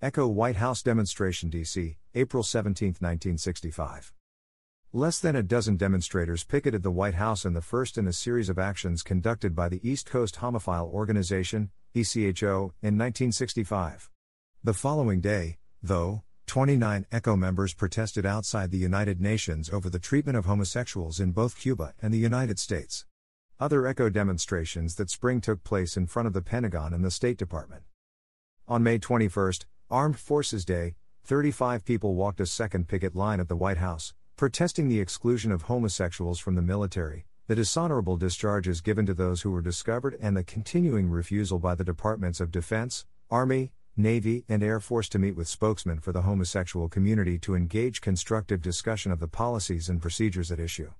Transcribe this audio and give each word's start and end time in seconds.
Echo 0.00 0.28
White 0.28 0.54
House 0.54 0.80
demonstration 0.80 1.50
DC, 1.50 1.96
April 2.14 2.44
17, 2.44 2.90
1965. 3.00 4.12
Less 4.92 5.18
than 5.18 5.34
a 5.34 5.42
dozen 5.42 5.76
demonstrators 5.76 6.44
picketed 6.44 6.84
the 6.84 6.90
White 6.92 7.14
House 7.14 7.44
in 7.44 7.52
the 7.52 7.60
first 7.60 7.98
in 7.98 8.06
a 8.06 8.12
series 8.12 8.48
of 8.48 8.60
actions 8.60 9.02
conducted 9.02 9.56
by 9.56 9.68
the 9.68 9.80
East 9.82 10.06
Coast 10.08 10.36
Homophile 10.36 10.88
Organization, 10.88 11.70
ECHO, 11.96 12.74
in 12.80 12.96
1965. 12.96 14.08
The 14.62 14.72
following 14.72 15.20
day, 15.20 15.58
though, 15.82 16.22
29 16.46 17.04
ECHO 17.10 17.34
members 17.34 17.74
protested 17.74 18.24
outside 18.24 18.70
the 18.70 18.78
United 18.78 19.20
Nations 19.20 19.68
over 19.68 19.90
the 19.90 19.98
treatment 19.98 20.38
of 20.38 20.44
homosexuals 20.44 21.18
in 21.18 21.32
both 21.32 21.58
Cuba 21.58 21.94
and 22.00 22.14
the 22.14 22.18
United 22.18 22.60
States. 22.60 23.04
Other 23.58 23.84
ECHO 23.84 24.10
demonstrations 24.10 24.94
that 24.94 25.10
spring 25.10 25.40
took 25.40 25.64
place 25.64 25.96
in 25.96 26.06
front 26.06 26.28
of 26.28 26.34
the 26.34 26.42
Pentagon 26.42 26.94
and 26.94 27.04
the 27.04 27.10
State 27.10 27.36
Department. 27.36 27.82
On 28.68 28.84
May 28.84 28.98
21, 28.98 29.54
Armed 29.90 30.18
Forces 30.18 30.66
Day, 30.66 30.96
35 31.24 31.82
people 31.82 32.14
walked 32.14 32.40
a 32.40 32.46
second 32.46 32.88
picket 32.88 33.16
line 33.16 33.40
at 33.40 33.48
the 33.48 33.56
White 33.56 33.78
House, 33.78 34.12
protesting 34.36 34.90
the 34.90 35.00
exclusion 35.00 35.50
of 35.50 35.62
homosexuals 35.62 36.38
from 36.38 36.56
the 36.56 36.60
military, 36.60 37.24
the 37.46 37.54
dishonorable 37.54 38.18
discharges 38.18 38.82
given 38.82 39.06
to 39.06 39.14
those 39.14 39.40
who 39.40 39.50
were 39.50 39.62
discovered, 39.62 40.18
and 40.20 40.36
the 40.36 40.44
continuing 40.44 41.08
refusal 41.08 41.58
by 41.58 41.74
the 41.74 41.84
Departments 41.84 42.38
of 42.38 42.50
Defense, 42.50 43.06
Army, 43.30 43.72
Navy, 43.96 44.44
and 44.46 44.62
Air 44.62 44.78
Force 44.78 45.08
to 45.08 45.18
meet 45.18 45.36
with 45.36 45.48
spokesmen 45.48 46.00
for 46.00 46.12
the 46.12 46.20
homosexual 46.20 46.90
community 46.90 47.38
to 47.38 47.54
engage 47.54 48.02
constructive 48.02 48.60
discussion 48.60 49.10
of 49.10 49.20
the 49.20 49.26
policies 49.26 49.88
and 49.88 50.02
procedures 50.02 50.52
at 50.52 50.60
issue. 50.60 50.90